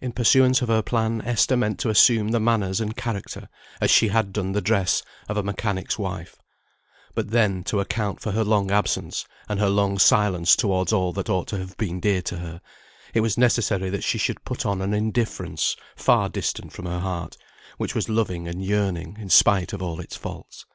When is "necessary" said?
13.38-13.90